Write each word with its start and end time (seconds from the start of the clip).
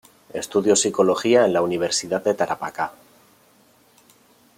Estudio 0.33 0.75
psicología 0.75 1.45
en 1.45 1.53
la 1.53 1.61
Universidad 1.61 2.23
de 2.23 2.33
Tarapacá. 2.33 2.91